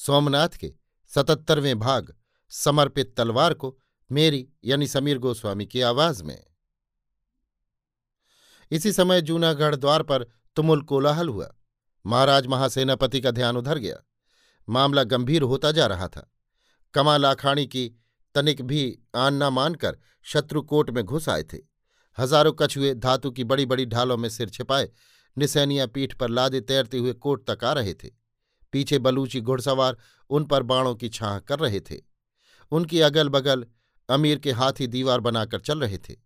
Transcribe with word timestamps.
सोमनाथ 0.00 0.48
के 0.48 0.72
सतहत्तरवें 1.10 1.78
भाग, 1.78 2.14
समर्पित 2.52 3.14
तलवार 3.16 3.54
को 3.54 3.76
मेरी 4.10 4.46
यानी 4.64 4.86
समीर 4.86 5.18
गोस्वामी 5.18 5.66
की 5.66 5.80
आवाज़ 5.80 6.22
में। 6.24 6.44
इसी 8.70 8.92
समय 8.92 9.20
जूनागढ़ 9.20 9.74
द्वार 9.74 10.02
पर 10.02 10.24
तुमुल 10.56 10.82
कोलाहल 10.82 11.28
हुआ। 11.28 11.50
महाराज 12.04 12.46
महासेनापति 12.46 13.20
का 13.20 13.30
ध्यान 13.30 13.56
उधर 13.56 13.78
गया। 13.78 13.96
मामला 14.68 15.02
गंभीर 15.04 15.42
होता 15.42 15.72
जा 15.72 15.86
रहा 15.86 16.08
था। 16.08 16.30
कमाल 16.94 17.26
आखाणी 17.26 17.66
की 17.66 17.88
तनिक 18.34 18.62
भी 18.62 18.82
आन 19.14 19.34
न 19.34 19.48
मानकर 19.48 19.98
शत्रुकोट 20.22 20.90
में 20.90 21.04
घुस 21.04 21.28
आए 21.28 21.42
थे। 21.42 21.58
हज़ारों 22.18 22.52
कछुए 22.52 22.94
धातु 22.94 23.30
की 23.30 23.44
बड़ी 23.44 23.66
बड़ी 23.66 23.86
ढालों 23.86 24.16
में 24.16 24.28
सिर 24.28 24.48
छिपाए, 24.48 24.88
निसैनिया 25.36 25.86
पीठ 25.86 26.14
पर 26.14 26.30
लादे 26.30 26.60
तैरते 26.60 26.98
हुए 26.98 27.12
कोट 27.12 27.50
तक 27.50 27.64
आ 27.64 27.72
रहे 27.72 27.94
थे। 27.94 28.19
पीछे 28.72 28.98
बलूची 28.98 29.40
घुड़सवार 29.40 29.96
उन 30.30 30.44
पर 30.44 30.62
बाणों 30.62 30.94
की 30.94 31.08
छाह 31.08 31.38
कर 31.38 31.58
रहे 31.58 31.80
थे। 31.80 32.00
उनकी 32.72 33.00
अगल 33.00 33.28
बगल 33.28 33.66
अमीर 34.08 34.38
के 34.38 34.52
हाथी 34.52 34.86
दीवार 34.86 35.20
बनाकर 35.20 35.60
चल 35.60 35.80
रहे 35.80 35.98
थे। 35.98 36.16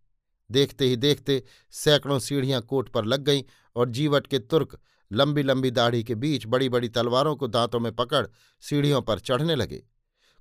देखते 0.50 0.84
ही 0.84 0.96
देखते 0.96 1.42
सैकड़ों 1.70 2.18
सीढ़ियाँ 2.18 2.60
कोट 2.62 2.88
पर 2.88 3.04
लग 3.04 3.20
गईं 3.20 3.42
और 3.76 3.88
जीवट 3.88 4.26
के 4.26 4.38
तुर्क 4.38 4.78
लंबी 5.12 5.42
लंबी 5.42 5.70
दाढ़ी 5.70 6.04
के 6.04 6.14
बीच 6.14 6.46
बड़ी 6.46 6.68
बड़ी 6.68 6.88
तलवारों 6.88 7.36
को 7.36 7.46
दांतों 7.46 7.80
में 7.80 7.94
पकड़ 7.94 8.26
सीढ़ियों 8.60 9.02
पर 9.02 9.18
चढ़ने 9.18 9.54
लगे। 9.54 9.82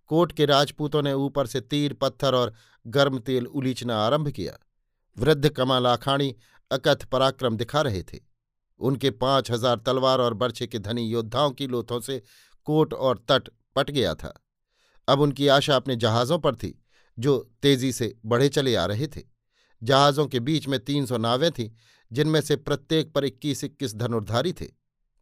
कोट 0.07 0.31
के 0.31 0.45
राजपूतों 0.45 1.01
ने 1.01 1.13
ऊपर 1.13 1.47
से 1.47 1.61
तीर, 1.61 1.93
पत्थर 1.93 2.35
और 2.35 2.53
गर्म 2.87 3.19
तेल 3.19 3.47
उलीचना 3.47 3.97
आरंभ 3.97 4.29
किया। 4.29 4.57
वृद्ध 5.17 5.49
कमाल 5.49 5.87
आखाणी 5.87 6.35
अकथ 6.71 7.05
पराक्रम 7.05 7.57
दिखा 7.57 7.81
रहे 7.81 8.03
थे। 8.03 8.19
उनके 8.79 9.11
पाँच 9.11 9.51
हज़ार 9.51 9.77
तलवार 9.77 10.19
और 10.19 10.33
बर्छे 10.33 10.67
के 10.67 10.79
धनी 10.79 11.01
योद्धाओं 11.01 11.51
की 11.51 11.67
लोथों 11.67 11.99
से 11.99 12.21
कोट 12.67 12.93
और 12.93 13.25
तट 13.29 13.49
पट 13.75 13.91
गया 13.91 14.13
था। 14.15 14.33
अब 15.07 15.21
उनकी 15.21 15.47
आशा 15.47 15.75
अपने 15.75 15.95
जहाज़ों 15.95 16.39
पर 16.39 16.55
थी, 16.55 16.81
जो 17.17 17.51
तेज़ी 17.61 17.91
से 17.91 18.13
बढ़े 18.25 18.49
चले 18.49 18.75
आ 18.75 18.85
रहे 18.85 19.07
थे। 19.07 19.21
जहाज़ों 19.81 20.27
के 20.27 20.39
बीच 20.39 20.67
में 20.67 20.79
तीन 20.79 21.05
सौ 21.05 21.17
नावें 21.17 21.51
थीं, 21.51 21.69
जिनमें 22.11 22.41
से 22.41 22.55
प्रत्येक 22.55 23.13
पर 23.13 23.25
इक्कीस 23.25 23.63
इक्कीस 23.63 23.95
धनुर्धारी 23.95 24.53
थे। 24.53 24.67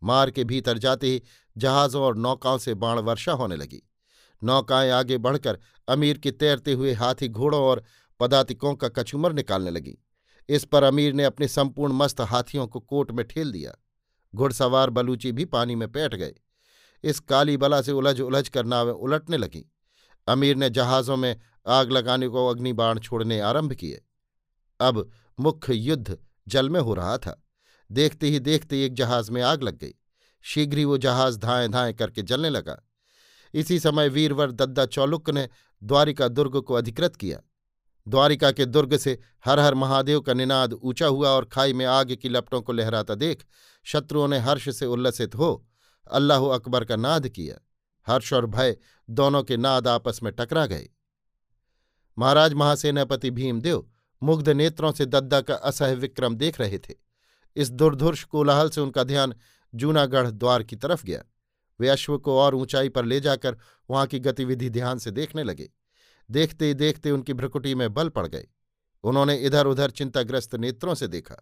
मार 0.02 0.32
के 0.32 0.44
भीतर 0.44 0.78
जाते 0.78 1.08
ही 1.08 1.22
जहाज़ों 1.58 2.04
और 2.04 2.18
नौकाओं 2.18 2.58
से 2.58 2.74
बाण 2.74 3.00
वर्षा 3.00 3.32
होने 3.32 3.56
लगी। 3.56 3.82
नौकाएँ 4.44 4.92
आगे 4.92 5.18
बढ़कर 5.18 5.60
अमीर 5.88 6.18
के 6.18 6.32
तैरते 6.32 6.74
हुए 6.74 6.94
हाथी 6.94 7.28
घोड़ों 7.28 7.62
और 7.62 7.84
पदातिकों 8.20 8.76
का 8.76 8.88
कचूमर 8.90 9.34
निकालने 9.34 9.72
लगी। 9.72 9.98
इस 10.50 10.66
पर 10.66 10.84
अमीर 10.84 11.14
ने 11.14 11.24
अपने 11.24 11.48
संपूर्ण 11.48 11.94
मस्त 11.94 12.22
हाथियों 12.22 12.68
को 12.68 12.80
कोट 12.80 13.12
में 13.12 13.28
ठेल 13.28 13.52
दिया। 13.52 13.74
घुड़सवार 14.36 14.90
बलूची 14.90 15.32
भी 15.32 15.46
पानी 15.46 15.76
में 15.76 15.92
पैठ 15.92 16.16
गए। 16.16 16.34
इस 17.04 17.20
काली 17.20 17.58
बला 17.58 17.82
से 17.82 17.92
उलझ 17.92 18.22
उलझ 18.22 18.48
कर 18.48 18.66
नावें 18.66 18.94
उलटने 18.94 19.38
लगीं। 19.38 19.64
अमीर 20.28 20.56
ने 20.56 20.70
जहाज़ों 20.70 21.18
में 21.18 21.40
आग 21.68 21.92
लगाने 21.92 22.28
को 22.28 22.48
अग्निबाण 22.48 23.00
छोड़ने 23.00 23.40
आरंभ 23.40 23.74
किए। 23.74 24.06
अब 24.80 25.12
मुख्य 25.40 25.74
युद्ध 25.74 26.18
जल 26.48 26.70
में 26.70 26.82
हो 26.82 26.94
रहा 26.94 27.18
था। 27.18 27.44
देखते 27.92 28.28
ही 28.28 28.40
देखते 28.40 28.86
एक 28.86 28.94
जहाज़ 28.94 29.32
में 29.32 29.42
आग 29.42 29.64
लग 29.64 29.78
गई। 29.78 29.94
शीघ्र 30.42 30.78
ही 30.78 30.86
वो 30.86 30.98
जहाज़ 30.98 31.40
धाएँ 31.40 31.70
धाएँ 31.70 31.94
करके 31.94 32.22
जलने 32.22 32.50
लगा। 32.50 32.82
इसी 33.54 33.80
समय 33.80 34.10
वीरवर 34.10 34.52
दद्दा 34.52 34.86
चौलुक 34.86 35.30
ने 35.30 35.50
द्वारिका 35.84 36.28
दुर्ग 36.28 36.62
को 36.62 36.74
अधिकृत 36.74 37.16
किया। 37.16 37.42
द्वारिका 38.08 38.52
के 38.52 38.66
दुर्ग 38.66 38.98
से 38.98 39.18
हर 39.46 39.60
हर 39.60 39.74
महादेव 39.74 40.20
का 40.22 40.34
निनाद 40.34 40.74
ऊँचा 40.74 41.08
हुआ 41.08 41.30
और 41.30 41.46
खाई 41.46 41.74
में 41.74 41.86
आग 41.86 42.16
की 42.22 42.30
लपटों 42.30 42.62
को 42.62 42.74
लहराता 42.74 43.16
देख 43.16 43.44
शत्रुओं 43.86 44.28
ने 44.28 44.40
हर्ष 44.40 44.70
से 44.70 44.86
उल्लसित 44.86 45.36
हो 45.36 45.68
अल्लाह 46.12 46.46
अकबर 46.46 46.86
का 46.86 46.96
नाद 46.96 47.28
किया। 47.28 47.56
हर्ष 48.08 48.34
और 48.34 48.46
भय 48.46 48.76
दोनों 49.10 49.44
के 49.44 49.58
नाद 49.58 49.88
आपस 49.88 50.20
में 50.24 50.32
टकरा 50.34 50.66
गए। 50.66 50.90
महाराज 52.18 52.54
महासेनापति 52.54 53.32
भीमदेव 53.32 53.88
मुग्ध 54.22 54.50
नेत्रों 54.50 54.92
से 54.92 55.06
दद्दा 55.06 55.42
का 55.42 55.56
असह्य 55.56 55.96
विक्रम 55.96 56.36
देख 56.36 56.60
रहे 56.62 56.80
थे। 56.80 56.94
इस 57.56 57.70
दुर्धुर्ष 57.70 58.24
कोलाहल 58.24 58.70
से 58.70 58.82
उनका 58.82 59.04
ध्यान 59.04 59.34
जूनागढ़ 59.74 60.30
द्वार 60.30 60.64
की 60.64 60.76
तरफ़ 60.76 61.06
गया। 61.06 61.24
वे 61.80 61.90
अश्व 61.90 62.18
को 62.18 62.38
और 62.40 62.56
ऊंचाई 62.56 62.90
पर 62.90 63.06
ले 63.06 63.20
जाकर 63.20 63.58
वहाँ 63.90 64.06
की 64.08 64.20
गतिविधि 64.20 64.70
ध्यान 64.70 64.98
से 64.98 65.12
देखने 65.12 65.44
लगे। 65.44 65.70
देखते 66.32 66.66
ही 66.66 66.74
देखते 66.74 67.12
उनकी 67.12 67.34
भ्रकुटी 67.34 67.76
में 67.76 67.94
बल 67.94 68.10
पड़ 68.10 68.28
गए 68.28 68.48
उन्होंने 69.04 69.36
इधर 69.38 69.66
उधर 69.66 69.90
चिंताग्रस्त 69.90 70.56
नेत्रों 70.56 70.96
से 70.96 71.08
देखा। 71.08 71.36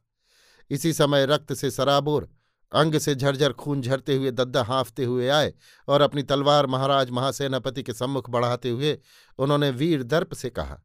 इसी 0.71 0.93
समय 0.93 1.25
रक्त 1.25 1.53
से 1.53 1.71
सराबोर, 1.71 2.29
अंग 2.71 2.97
से 2.97 3.15
झरझर 3.15 3.53
खून 3.53 3.81
झरते 3.81 4.15
हुए 4.15 4.31
दद्दा 4.31 4.63
हाँफते 4.63 5.05
हुए 5.05 5.27
आए 5.27 5.53
और 5.87 6.01
अपनी 6.01 6.23
तलवार 6.23 6.67
महाराज 6.67 7.09
महासेनापति 7.09 7.83
के 7.83 7.93
सम्मुख 7.93 8.29
बढ़ाते 8.29 8.69
हुए 8.69 8.97
उन्होंने 9.39 9.69
वीर 9.71 10.03
दर्प 10.03 10.33
से 10.33 10.49
कहा, 10.49 10.79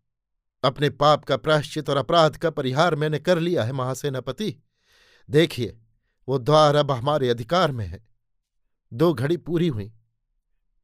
अपने 0.65 0.91
पाप 0.91 1.25
का 1.25 1.37
प्राश्चित 1.37 1.91
और 1.91 1.97
अपराध 1.97 2.37
का 2.37 2.51
परिहार 2.51 2.95
मैंने 2.95 3.19
कर 3.19 3.39
लिया 3.39 3.65
है 3.65 3.73
महासेनापति। 3.73 4.55
देखिए, 5.29 5.77
वो 6.29 6.39
द्वार 6.39 6.77
अब 6.77 6.91
हमारे 6.91 7.29
अधिकार 7.29 7.73
में 7.73 7.87
है। 7.87 8.03
दो 8.93 9.13
घड़ी 9.15 9.37
पूरी 9.37 9.69
हुई। 9.69 9.93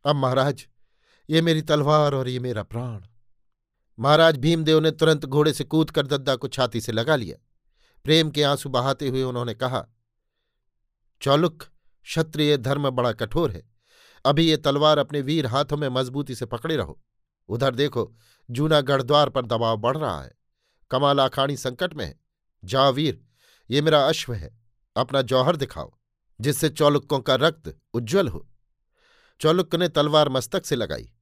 अब 0.04 0.16
महाराज 0.16 0.66
ये 1.30 1.42
मेरी 1.42 1.62
तलवार 1.62 2.14
और 2.14 2.28
ये 2.28 2.38
मेरा 2.38 2.62
प्राण। 2.62 3.00
महाराज 3.98 4.36
भीमदेव 4.36 4.80
ने 4.80 4.90
तुरंत 4.90 5.26
घोड़े 5.26 5.52
से 5.52 5.64
कूद 5.64 5.90
कर 5.90 6.06
दद्दा 6.06 6.36
को 6.36 6.48
छाती 6.48 6.80
से 6.80 6.92
लगा 6.92 7.16
लिया। 7.16 7.46
प्रेम 8.04 8.30
के 8.30 8.42
आँसू 8.42 8.68
बहाते 8.68 9.08
हुए 9.08 9.22
उन्होंने 9.22 9.54
कहा, 9.54 9.86
चौलुक, 11.22 11.62
क्षत्रिय 12.02 12.56
धर्म 12.56 12.90
बड़ा 12.90 13.12
कठोर 13.12 13.50
है। 13.50 13.70
अभी 14.24 14.50
ये 14.50 14.56
तलवार 14.56 14.98
अपने 14.98 15.20
वीर 15.20 15.46
हाथों 15.46 15.76
में 15.76 15.88
मजबूती 15.88 16.34
से 16.34 16.46
पकड़े 16.46 16.76
रहो। 16.76 17.02
उधर 17.48 17.74
देखो, 17.74 18.16
जूनागढ़ 18.50 19.02
द्वार 19.02 19.28
पर 19.28 19.46
दबाव 19.46 19.76
बढ़ 19.76 19.96
रहा 19.96 20.22
है। 20.22 20.32
कमाल 20.90 21.20
आखाणी 21.20 21.56
संकट 21.56 21.94
में 21.94 22.06
है। 22.06 22.20
जाओ 22.64 22.92
वीर, 22.92 23.24
ये 23.70 23.82
मेरा 23.82 24.08
अश्व 24.08 24.32
है। 24.32 24.58
अपना 24.96 25.22
जौहर 25.22 25.56
दिखाओ, 25.56 25.94
जिससे 26.40 26.68
चौलुक्कों 26.68 27.20
का 27.20 27.34
रक्त 27.34 27.78
उज्ज्वल 27.94 28.28
हो। 28.28 28.48
चौलुक्क 29.40 29.74
ने 29.74 29.88
तलवार 29.88 30.28
मस्तक 30.28 30.66
से 30.66 30.76
लगाई। 30.76 31.12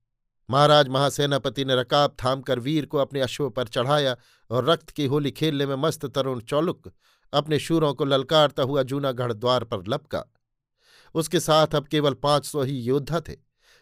महाराज 0.51 0.89
महासेनापति 0.89 1.65
ने 1.65 1.77
रकाब 1.77 2.17
थाम 2.25 2.41
कर 2.41 2.59
वीर 2.59 2.87
को 2.87 2.99
अपने 2.99 3.21
अश्व 3.21 3.49
पर 3.51 3.69
चढ़ाया 3.69 4.17
और 4.51 4.65
रक्त 4.65 4.91
की 4.91 5.07
होली 5.07 5.31
खेलने 5.31 5.67
में 5.67 5.75
मस्त 5.77 6.07
तरुण 6.07 6.41
चौलुक 6.41 6.93
अपने 7.33 7.59
शूरों 7.59 7.93
को 7.95 8.05
ललकारता 8.05 8.63
हुआ 8.63 8.83
जूनागढ़ 8.83 9.33
द्वार 9.33 9.65
पर 9.65 9.85
लपका। 9.89 10.25
उसके 11.15 11.41
साथ 11.41 11.75
अब 11.75 11.87
केवल 11.87 12.15
पाँच 12.15 12.47
सौ 12.47 12.63
ही 12.63 12.79
योद्धा 12.81 13.21
थे। 13.21 13.37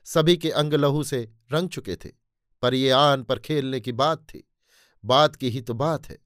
सभी 0.06 0.36
के 0.36 0.50
अंग 0.50 0.74
लहू 0.74 1.02
से 1.04 1.20
रंग 1.52 1.68
चुके 1.68 1.96
थे, 1.96 2.08
पर 2.62 2.74
ये 2.74 2.90
आन 2.90 3.22
पर 3.22 3.38
खेलने 3.38 3.80
की 3.80 3.92
बात 3.92 4.22
थी। 4.24 4.42
बात 5.04 5.36
की 5.36 5.50
ही 5.50 5.60
तो 5.60 5.74
बात 5.74 6.06
है। 6.06 6.18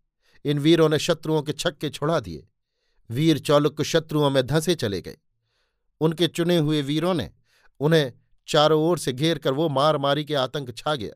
इन 0.44 0.58
वीरों 0.58 0.88
ने 0.88 0.98
शत्रुओं 0.98 1.42
के 1.42 1.52
छक्के 1.52 1.90
छुड़ा 1.90 2.18
दिए। 2.20 2.46
वीर 3.10 3.38
चौलुक 3.38 3.82
शत्रुओं 3.82 4.30
में 4.30 4.46
धंसे 4.46 4.74
चले 4.74 5.00
गए। 5.00 5.16
उनके 6.00 6.26
चुने 6.28 6.56
हुए 6.56 6.82
वीरों 6.82 7.14
ने 7.14 7.30
उन्हें 7.80 8.12
चारों 8.50 8.82
ओर 8.82 8.98
से 8.98 9.12
घेर 9.12 9.38
कर 9.38 9.52
वो 9.52 9.68
मार 9.68 9.98
मारी 9.98 10.24
के 10.24 10.34
आतंक 10.34 10.76
छा 10.76 10.94
गया। 10.94 11.14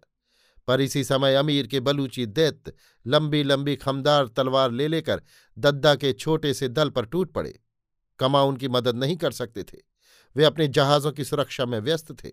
पर 0.68 0.80
इसी 0.80 1.02
समय 1.04 1.34
अमीर 1.34 1.66
के 1.66 1.80
बलूची 1.80 2.26
दैत्य 2.26 2.72
लंबी 3.06 3.42
लंबी 3.42 3.74
खमदार 3.76 4.26
तलवार 4.26 4.70
ले 4.70 4.86
लेकर 4.88 5.22
दद्दा 5.56 5.94
के 5.94 6.12
छोटे 6.12 6.52
से 6.54 6.68
दल 6.68 6.90
पर 6.90 7.06
टूट 7.06 7.32
पड़े। 7.32 7.58
कमा 8.18 8.42
उनकी 8.42 8.68
मदद 8.68 8.96
नहीं 8.96 9.16
कर 9.16 9.32
सकते 9.32 9.62
थे। 9.62 9.78
वे 10.36 10.44
अपने 10.44 10.68
जहाज़ों 10.68 11.12
की 11.12 11.24
सुरक्षा 11.24 11.66
में 11.66 11.78
व्यस्त 11.80 12.12
थे। 12.24 12.30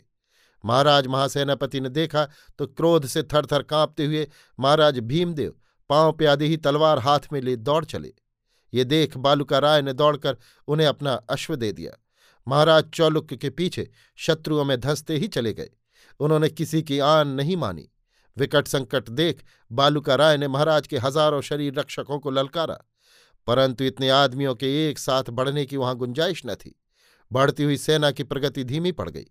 महाराज 0.63 1.07
महासेनापति 1.07 1.80
ने 1.81 1.89
देखा 1.89 2.27
तो 2.59 2.68
क्रोध 2.68 3.06
से 3.06 3.24
थर 3.24 3.45
थर 3.45 3.63
कांपते 3.63 4.06
हुए 4.06 4.27
महाराज 4.59 5.00
भीमदेव 5.00 5.53
पाँव 5.89 6.12
प्यादे 6.12 6.45
ही 6.45 6.57
तलवार 6.57 7.00
हाथ 7.00 7.19
में 7.33 7.39
ले 7.42 7.56
दौड़ 7.56 7.83
चले। 7.86 8.13
ये 8.74 8.83
देख 8.83 9.18
बालूका 9.18 9.59
राय 9.59 9.81
ने 9.81 9.94
दौड़कर 9.94 10.38
उन्हें 10.68 10.88
अपना 10.88 11.13
अश्व 11.30 11.56
दे 11.56 11.71
दिया। 11.71 11.92
महाराज 12.51 12.89
चौलुक्य 12.94 13.38
के 13.38 13.50
पीछे 13.50 13.89
शत्रुओं 14.19 14.63
में 14.63 14.80
धंसते 14.80 15.18
ही 15.18 15.27
चले 15.27 15.53
गए। 15.53 15.69
उन्होंने 16.19 16.50
किसी 16.50 16.81
की 16.83 17.00
आन 17.00 17.27
नहीं 17.27 17.57
मानी। 17.57 17.88
विकट 18.38 18.68
संकट 18.68 19.09
देख 19.09 19.44
बालूका 19.71 20.15
राय 20.15 20.38
ने 20.38 20.48
महाराज 20.48 20.88
के 20.88 20.98
हज़ारों 20.98 21.42
शरीर 21.42 21.80
रक्षकों 21.80 22.19
को 22.19 22.31
ललकारा। 22.31 22.80
परंतु 23.48 23.83
इतने 23.83 24.09
आदमियों 24.09 24.56
के 24.56 24.68
एक 24.89 25.00
साथ 25.00 25.30
बढ़ने 25.30 25.65
की 25.65 25.77
वहाँ 25.77 25.95
गुंजाइश 25.95 26.42
न 26.45 26.56
थी। 26.56 26.75
बढ़ती 27.31 27.63
हुई 27.63 27.77
सेना 27.77 28.12
की 28.12 28.24
प्रगति 28.24 28.63
धीमी 28.63 28.92
पड़ 28.92 29.09
गई। 29.09 29.25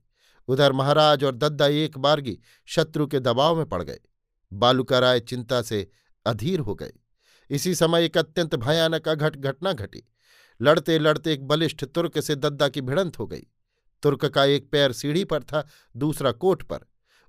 उधर 0.48 0.72
महाराज 0.72 1.24
और 1.24 1.34
दद्दा 1.34 1.66
एक 1.66 1.98
बारगी 1.98 2.38
शत्रु 2.68 3.06
के 3.06 3.20
दबाव 3.20 3.56
में 3.56 3.66
पड़ 3.66 3.82
गए। 3.82 4.00
बालूका 4.52 4.98
राय 4.98 5.20
चिंता 5.20 5.62
से 5.62 5.86
अधीर 6.26 6.60
हो 6.60 6.74
गए। 6.74 6.92
इसी 7.50 7.74
समय 7.74 8.04
एक 8.04 8.18
अत्यंत 8.18 8.54
भयानक 8.54 9.08
अघट 9.08 9.36
घटना 9.36 9.72
घटी। 9.72 10.02
लड़ते 10.62 10.98
लड़ते 10.98 11.32
एक 11.32 11.46
बलिष्ठ 11.46 11.84
तुर्क 11.84 12.20
से 12.20 12.34
दद्दा 12.34 12.68
की 12.68 12.80
भिड़ंत 12.80 13.18
हो 13.18 13.26
गई। 13.26 13.46
तुर्क 14.02 14.26
का 14.26 14.44
एक 14.44 14.70
पैर 14.70 14.92
सीढ़ी 14.92 15.24
पर 15.24 15.42
था, 15.42 15.66
दूसरा 15.96 16.32
कोट 16.32 16.62
पर। 16.62 16.80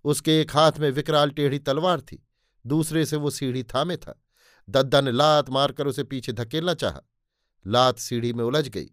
उसके 0.04 0.42
एक 0.42 0.52
हाथ 0.52 0.72
में 0.80 0.92
विकराल 0.92 1.30
टेढ़ी 1.30 1.60
तलवार 1.60 2.02
थी, 2.02 2.28
दूसरे 2.68 3.06
से 3.06 3.16
वो 3.16 3.30
सीढ़ी 3.30 3.64
थामे 3.64 3.98
था। 3.98 4.22
दद्दा 4.70 5.02
ने 5.02 5.12
लात 5.12 5.50
मारकर 5.50 5.88
उसे 5.88 6.04
पीछे 6.04 6.34
धकेलना 6.34 6.74
चाहा। 6.74 7.02
लात 7.68 8.00
सीढ़ी 8.00 8.34
में 8.34 8.44
उलझ 8.44 8.68
गई। 8.70 8.88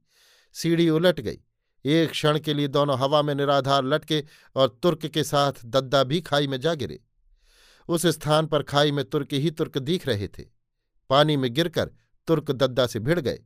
सीढ़ी 0.52 0.90
उलट 0.90 1.20
गई। 1.20 1.38
एक 1.84 2.10
क्षण 2.10 2.38
के 2.38 2.54
लिए 2.54 2.68
दोनों 2.68 2.98
हवा 2.98 3.22
में 3.22 3.34
निराधार 3.34 3.84
लटके 3.84 4.24
और 4.56 4.78
तुर्क 4.82 5.06
के 5.06 5.24
साथ 5.24 5.52
दद्दा 5.64 6.04
भी 6.04 6.20
खाई 6.20 6.46
में 6.46 6.60
जा 6.60 6.74
गिरे। 6.74 7.00
उस 7.88 8.06
स्थान 8.06 8.46
पर 8.46 8.62
खाई 8.62 8.92
में 8.92 9.04
तुर्क 9.04 9.32
ही 9.32 9.50
तुर्क 9.50 9.78
दिख 9.78 10.06
रहे 10.06 10.28
थे। 10.28 10.44
पानी 11.10 11.36
में 11.36 11.54
गिरकर 11.54 11.90
तुर्क 12.26 12.52
दद्दा 12.52 12.86
से 12.86 12.98
भिड़ 12.98 13.20
गए। 13.20 13.38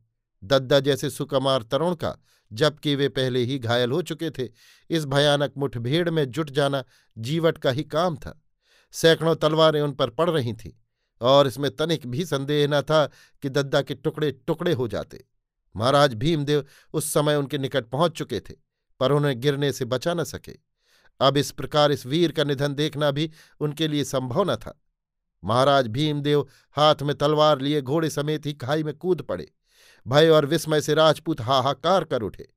दद्दा 0.44 0.81
जैसे 0.81 1.11
सुकमार 1.11 1.62
तरुण 1.62 1.94
का, 1.94 2.17
जबकि 2.50 2.94
वे 2.94 3.09
पहले 3.09 3.41
ही 3.41 3.59
घायल 3.59 3.91
हो 3.91 4.03
चुके 4.03 4.31
थे। 4.31 4.49
इस 4.91 5.05
भयानक 5.05 5.53
मुठभेड़ 5.59 6.11
में 6.11 6.25
जुट 6.31 6.50
जाना 6.50 6.85
जीवट 7.17 7.59
का 7.59 7.71
ही 7.71 7.85
काम 7.85 8.17
था। 8.17 8.39
सैकड़ों 8.94 9.35
तलवारें 9.35 9.81
उन 9.81 9.93
पर 9.93 10.11
पड़ 10.11 10.29
रही 10.31 10.53
थीं, 10.53 10.73
और 11.21 11.47
इसमें 11.47 11.71
तनिक 11.71 12.06
भी 12.06 12.25
संदेह 12.25 12.67
न 12.69 12.81
था 12.83 13.06
कि 13.43 13.49
दद्दा 13.49 13.83
के 13.83 13.94
टुकड़े 13.94 14.31
टुकड़े 14.33 14.73
हो 14.73 14.89
जाते। 14.89 15.25
महाराज 15.75 16.15
भीमदेव 16.15 16.65
उस 16.95 17.12
समय 17.12 17.37
उनके 17.37 17.59
निकट 17.59 17.85
पहुँच 17.85 18.12
चुके 18.12 18.41
थे, 18.41 18.55
पर 19.00 19.12
उन्हें 19.12 19.41
गिरने 19.41 19.73
से 19.73 19.85
बचा 19.85 20.15
न 20.15 20.25
सके। 20.25 20.56
अब 21.21 21.37
इस 21.37 21.50
प्रकार 21.50 21.93
इस 21.93 22.06
वीर 22.06 22.33
का 22.33 22.45
निधन 22.45 22.75
देखना 22.75 23.11
भी 23.11 23.31
उनके 23.61 23.88
लिए 23.88 24.05
संभव 24.05 24.50
न 24.50 24.56
था। 24.56 24.79
महाराज 25.43 25.87
भीमदेव 25.88 26.47
हाथ 26.77 27.03
में 27.03 27.15
तलवार 27.17 27.61
लिए 27.61 27.81
घोड़े 27.83 28.11
समेत 28.11 28.47
ही 28.47 28.53
खाई 28.53 28.83
में 28.83 28.95
कूद 28.95 29.23
पड़े। 29.23 29.50
भय 30.06 30.28
और 30.28 30.46
विस्मय 30.46 30.81
से 30.81 30.94
राजपूत 30.94 31.40
हाहाकार 31.40 32.04
कर 32.04 32.22
उठे। 32.22 32.49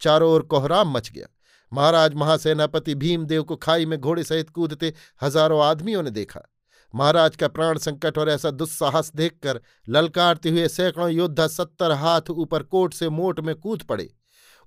चारों 0.00 0.30
ओर 0.32 0.42
कोहराम 0.44 0.92
मच 0.92 1.10
गया। 1.10 1.26
महाराज 1.72 2.14
महासेनापति 2.14 2.94
भीमदेव 2.94 3.42
को 3.42 3.56
खाई 3.56 3.86
में 3.86 3.98
घोड़े 4.00 4.24
सहित 4.24 4.50
कूदते 4.50 4.92
हज़ारों 5.22 5.62
आदमियों 5.62 6.02
ने 6.02 6.10
देखा। 6.10 6.40
महाराज 6.94 7.36
का 7.36 7.48
प्राण 7.48 7.78
संकट 7.78 8.18
और 8.18 8.28
ऐसा 8.30 8.50
दुस्साहस 8.50 9.10
देखकर 9.16 9.60
ललकारते 9.88 10.50
हुए 10.50 10.66
सैकड़ों 10.68 11.10
योद्धा 11.10 11.46
सत्तर 11.46 11.92
हाथ 11.92 12.30
ऊपर 12.30 12.62
कोट 12.64 12.94
से 12.94 13.08
मोट 13.10 13.40
में 13.40 13.54
कूद 13.54 13.82
पड़े। 13.82 14.08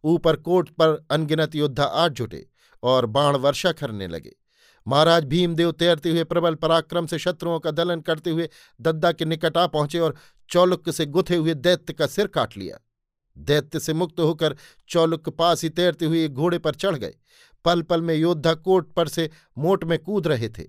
ऊपर 0.04 0.36
कोट 0.38 0.70
पर 0.72 1.06
अनगिनत 1.12 1.56
योद्धा 1.56 1.84
आठ 1.84 2.12
जुटे 2.12 2.46
और 2.84 3.06
बाण 3.08 3.36
वर्षा 3.38 3.72
करने 3.72 4.08
लगे। 4.08 4.36
महाराज 4.88 5.26
भीमदेव 5.26 5.72
तैरते 5.72 6.10
हुए 6.10 6.24
प्रबल 6.24 6.56
पराक्रम 6.56 7.06
से 7.06 7.20
शत्रुओं 7.20 7.60
का 7.60 7.72
दलन 7.72 8.02
करते 8.02 8.30
हुए 8.30 8.50
दद्दा 8.80 9.12
के 9.12 9.26
निकट 9.26 9.58
आ 9.58 9.66
पहुँचे 9.68 10.00
और 10.00 10.16
चौलुक 10.50 10.90
से 10.90 11.06
गुथे 11.06 11.36
हुए 11.36 11.54
दैत्य 11.54 11.94
का 11.94 12.08
सिर 12.08 12.28
काट 12.28 12.58
लिया। 12.58 12.80
दैत्य 13.38 13.80
से 13.80 13.94
मुक्त 13.94 14.20
होकर 14.20 14.56
चौलुक 14.90 15.30
पास 15.30 15.64
ही 15.64 15.70
तैरते 15.70 16.06
हुए 16.06 16.28
घोड़े 16.28 16.60
पर 16.60 16.76
चढ़ 16.76 16.96
गए। 16.96 17.14
पल 17.66 17.82
पल 17.82 18.02
में 18.02 18.16
योद्धा 18.16 18.54
कोट 18.54 18.94
पर 18.94 19.08
से 19.08 19.30
मोट 19.58 19.84
में 19.84 19.98
कूद 20.00 20.28
रहे 20.28 20.50
थे। 20.50 20.64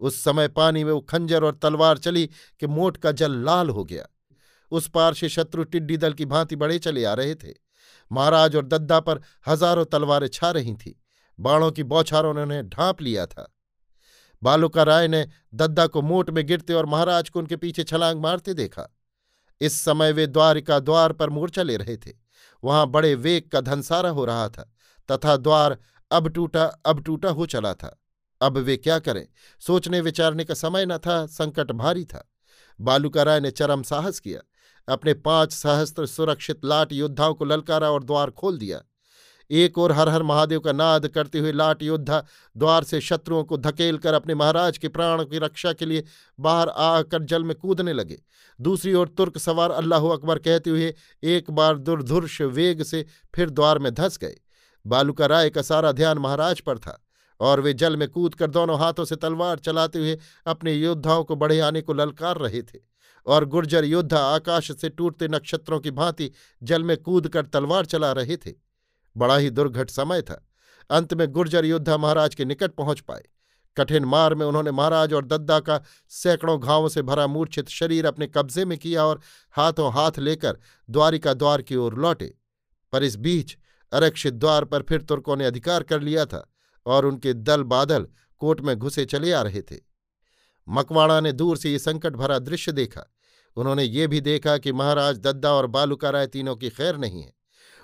उस 0.00 0.22
समय 0.24 0.48
पानी 0.48 0.84
में 0.84 0.92
वो 0.92 1.00
खंजर 1.00 1.44
और 1.44 1.54
तलवार 1.54 1.98
चली 1.98 2.26
कि 2.60 2.66
मोट 2.66 2.96
का 2.96 3.12
जल 3.12 3.32
लाल 3.44 3.70
हो 3.70 3.84
गया। 3.84 4.06
उस 4.72 4.88
पार 4.88 5.14
से 5.14 5.28
शत्रु 5.28 5.64
टिड्डी 5.64 5.96
दल 5.96 6.12
की 6.12 6.26
भांति 6.26 6.56
बड़े 6.56 6.78
चले 6.78 7.04
आ 7.04 7.12
रहे 7.14 7.34
थे। 7.34 7.52
महाराज 8.10 8.56
और 8.56 8.66
दद्दा 8.66 9.00
पर 9.00 9.20
हज़ारों 9.46 9.84
तलवारें 9.84 10.28
छा 10.28 10.50
रही 10.50 10.74
थीं। 10.74 10.92
बाणों 11.38 11.70
की 11.72 11.82
बौछारों 11.82 12.34
ने 12.34 12.42
उन्हें 12.42 12.68
ढांप 12.68 13.02
लिया 13.02 13.26
था। 13.26 13.50
बालूका 14.42 14.82
राय 14.82 15.08
ने 15.08 15.26
दद्दा 15.54 15.86
को 15.86 16.02
मोट 16.02 16.30
में 16.30 16.46
गिरते 16.46 16.74
और 16.74 16.86
महाराज 16.86 17.28
को 17.28 17.38
उनके 17.38 17.56
पीछे 17.56 17.84
छलांग 17.84 18.20
मारते 18.20 18.54
देखा। 18.54 18.88
इस 19.60 19.80
समय 19.80 20.12
वे 20.12 20.26
द्वारिका 20.26 20.78
द्वार 20.78 21.12
पर 21.12 21.30
मोर्चा 21.30 21.62
ले 21.62 21.76
रहे 21.76 21.96
थे। 21.96 22.12
वहाँ 22.64 22.86
बड़े 22.86 23.14
वेग 23.14 23.50
का 23.50 23.60
धनसारा 23.60 24.10
हो 24.10 24.24
रहा 24.24 24.48
था, 24.48 24.74
तथा 25.10 25.36
द्वार 25.36 25.78
अब 26.10 26.28
टूटा 26.28 26.64
अब 26.86 27.02
टूटा 27.02 27.30
हो 27.30 27.46
चला 27.46 27.74
था। 27.74 28.00
अब 28.40 28.58
वे 28.58 28.76
क्या 28.76 28.98
करें? 28.98 29.26
सोचने 29.60 30.00
विचारने 30.00 30.44
का 30.44 30.54
समय 30.54 30.86
न 30.86 30.98
था, 30.98 31.26
संकट 31.26 31.72
भारी 31.72 32.04
था। 32.04 32.30
बालूका 32.80 33.22
राय 33.22 33.40
ने 33.40 33.50
चरम 33.50 33.82
साहस 33.82 34.20
किया। 34.20 34.40
अपने 34.92 35.14
पाँच 35.14 35.52
सहस्त्र 35.52 36.06
सुरक्षित 36.06 36.64
लाट 36.64 36.92
योद्धाओं 36.92 37.34
को 37.34 37.44
ललकारा 37.44 37.90
और 37.90 38.04
द्वार 38.04 38.30
खोल 38.30 38.58
दिया। 38.58 38.82
एक 39.50 39.78
और 39.78 39.92
हर 39.92 40.08
हर 40.08 40.22
महादेव 40.22 40.60
का 40.60 40.72
नाद 40.72 41.06
करते 41.08 41.38
हुए 41.38 41.52
लाट 41.52 41.82
योद्धा 41.82 42.22
द्वार 42.56 42.84
से 42.84 43.00
शत्रुओं 43.00 43.42
को 43.44 43.56
धकेल 43.56 43.98
कर 43.98 44.14
अपने 44.14 44.34
महाराज 44.34 44.78
के 44.78 44.88
प्राण 44.88 45.24
की 45.24 45.38
रक्षा 45.38 45.72
के 45.72 45.86
लिए 45.86 46.04
बाहर 46.38 46.68
आकर 46.68 47.22
जल 47.22 47.44
में 47.44 47.54
कूदने 47.56 47.92
लगे। 47.92 48.20
दूसरी 48.58 48.94
ओर 48.94 49.08
तुर्क 49.08 49.38
सवार 49.38 49.70
अल्लाह 49.70 50.08
अकबर 50.08 50.38
कहते 50.38 50.70
हुए 50.70 50.94
एक 51.22 51.50
बार 51.50 51.78
दुर्धुर्ष 51.78 52.40
वेग 52.40 52.82
से 52.82 53.04
फिर 53.34 53.50
द्वार 53.50 53.78
में 53.78 53.92
धंस 53.94 54.18
गए। 54.18 54.36
बालूका 54.84 55.26
राय 55.26 55.50
का 55.50 55.62
सारा 55.62 55.92
ध्यान 55.92 56.18
महाराज 56.18 56.60
पर 56.60 56.78
था 56.78 57.00
और 57.40 57.60
वे 57.60 57.72
जल 57.74 57.96
में 57.96 58.08
कूद 58.08 58.34
कर 58.34 58.50
दोनों 58.50 58.78
हाथों 58.78 59.04
से 59.04 59.16
तलवार 59.16 59.58
चलाते 59.58 59.98
हुए 59.98 60.18
अपने 60.46 60.72
योद्धाओं 60.72 61.24
को 61.24 61.36
बढ़े 61.36 61.58
आने 61.60 61.80
को 61.80 61.92
ललकार 61.92 62.38
रहे 62.38 62.62
थे 62.62 62.78
और 63.26 63.44
गुर्जर 63.44 63.84
योद्धा 63.84 64.18
आकाश 64.26 64.70
से 64.72 64.88
टूटते 64.88 65.28
नक्षत्रों 65.28 65.80
की 65.80 65.90
भांति 65.90 66.30
जल 66.62 66.82
में 66.82 66.96
कूद 66.96 67.28
कर 67.28 67.46
तलवार 67.46 67.86
चला 67.86 68.12
रहे 68.12 68.36
थे। 68.36 68.63
बड़ा 69.16 69.36
ही 69.36 69.50
दुर्घट 69.50 69.90
समय 69.90 70.22
था। 70.22 70.48
अंत 70.90 71.14
में 71.14 71.28
गुर्जर 71.28 71.64
योद्धा 71.64 71.96
महाराज 71.96 72.34
के 72.34 72.44
निकट 72.44 72.72
पहुँच 72.72 73.00
पाए। 73.00 73.22
कठिन 73.76 74.04
मार 74.04 74.34
में 74.34 74.46
उन्होंने 74.46 74.70
महाराज 74.70 75.12
और 75.12 75.24
दद्दा 75.24 75.60
का 75.60 75.80
सैकड़ों 76.08 76.60
घावों 76.60 76.88
से 76.88 77.02
भरा 77.02 77.26
मूर्छित 77.26 77.68
शरीर 77.68 78.06
अपने 78.06 78.26
कब्जे 78.26 78.64
में 78.64 78.78
किया 78.78 79.04
और 79.04 79.20
हाथों 79.50 79.92
हाथ 79.92 80.18
लेकर 80.18 80.58
द्वारिका 80.90 81.34
द्वार 81.34 81.62
की 81.62 81.76
ओर 81.76 81.94
लौटे। 81.94 82.34
पर 82.92 83.02
इस 83.02 83.16
बीच 83.16 83.56
अरक्षित 83.92 84.34
द्वार 84.34 84.64
पर 84.64 84.82
फिर 84.82 85.02
तुर्कों 85.02 85.36
ने 85.36 85.46
अधिकार 85.46 85.82
कर 85.82 86.00
लिया 86.00 86.26
था 86.26 86.52
और 86.86 87.06
उनके 87.06 87.32
दल 87.32 87.62
बादल 87.62 88.06
कोट 88.38 88.60
में 88.60 88.76
घुसे 88.76 89.04
चले 89.04 89.32
आ 89.32 89.42
रहे 89.42 89.62
थे। 89.62 89.76
मकवाड़ा 90.68 91.20
ने 91.20 91.32
दूर 91.32 91.56
से 91.56 91.70
ये 91.70 91.78
संकट 91.78 92.16
भरा 92.16 92.38
दृश्य 92.38 92.72
देखा। 92.72 93.10
उन्होंने 93.56 93.84
ये 93.84 94.06
भी 94.06 94.20
देखा 94.20 94.58
कि 94.58 94.72
महाराज, 94.72 95.18
दद्दा 95.18 95.52
और 95.52 95.66
बालूका 95.66 96.10
राय 96.10 96.26
तीनों 96.26 96.56
की 96.56 96.70
खैर 96.70 96.96
नहीं 96.96 97.22
है। 97.22 97.32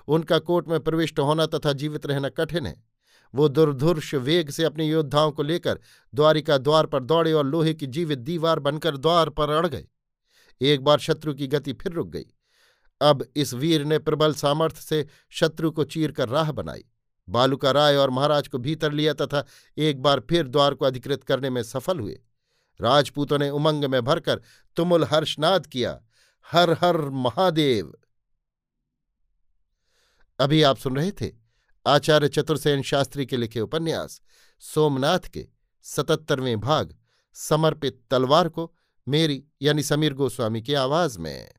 उनका 0.07 0.39
कोट 0.39 0.67
में 0.67 0.79
प्रविष्ट 0.79 1.19
होना 1.19 1.45
तथा 1.45 1.73
जीवित 1.73 2.05
रहना 2.05 2.29
कठिन 2.29 2.65
है। 2.65 2.83
वो 3.35 3.47
दुर्धुर्ष 3.47 4.13
वेग 4.15 4.49
से 4.49 4.63
अपने 4.63 4.87
योद्धाओं 4.87 5.31
को 5.31 5.43
लेकर 5.43 5.79
द्वारिका 6.15 6.57
द्वार 6.57 6.85
पर 6.85 7.03
दौड़े 7.03 7.33
और 7.33 7.45
लोहे 7.45 7.73
की 7.73 7.87
जीवित 7.87 8.19
दीवार 8.19 8.59
बनकर 8.59 8.97
द्वार 8.97 9.29
पर 9.29 9.49
अड़ 9.49 9.67
गए। 9.67 9.87
एक 10.61 10.83
बार 10.83 10.99
शत्रु 10.99 11.33
की 11.33 11.47
गति 11.47 11.73
फिर 11.73 11.91
रुक 11.91 12.07
गई। 12.07 12.25
अब 13.01 13.25
इस 13.35 13.53
वीर 13.53 13.85
ने 13.85 13.99
प्रबल 13.99 14.33
सामर्थ्य 14.33 14.81
से 14.81 15.07
शत्रु 15.29 15.71
को 15.71 15.83
चीर 15.83 16.11
कर 16.11 16.29
राह 16.29 16.51
बनाई। 16.51 16.83
बालूका 17.29 17.71
राय 17.71 17.95
और 17.95 18.09
महाराज 18.09 18.47
को 18.47 18.57
भीतर 18.57 18.91
लिया 18.91 19.13
तथा 19.13 19.45
एक 19.77 20.01
बार 20.01 20.19
फिर 20.29 20.47
द्वार 20.47 20.73
को 20.73 20.85
अधिकृत 20.85 21.23
करने 21.23 21.49
में 21.49 21.63
सफल 21.63 21.99
हुए। 21.99 22.19
राजपूतों 22.81 23.39
ने 23.39 23.49
उमंग 23.49 23.85
में 23.85 24.01
भरकर, 24.01 24.41
तुमुल 24.75 25.03
हर्षनाद 25.03 25.65
किया। 25.65 26.01
हर 26.51 26.71
हर 26.71 26.97
महादेव! 26.97 27.93
अभी 30.41 30.63
आप 30.63 30.77
सुन 30.77 30.95
रहे 30.95 31.11
थे 31.11 31.31
आचार्य 31.87 32.27
चतुर्सेन 32.27 32.81
शास्त्री 32.81 33.25
के 33.25 33.37
लिखे 33.37 33.61
उपन्यास, 33.61 34.21
सोमनाथ 34.59 35.19
के 35.19 35.47
सतहत्तरवें 35.83 36.59
भाग, 36.59 36.97
समर्पित 37.33 38.01
तलवार 38.11 38.49
को 38.49 38.75
मेरी 39.07 39.43
यानी 39.61 39.83
समीर 39.83 40.13
गोस्वामी 40.13 40.61
की 40.61 40.73
आवाज़ 40.73 41.19
में। 41.19 41.51